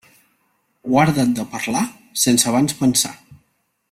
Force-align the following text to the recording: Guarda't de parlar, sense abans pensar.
Guarda't 0.93 1.35
de 1.39 1.45
parlar, 1.53 1.83
sense 2.25 2.51
abans 2.53 2.77
pensar. 2.81 3.13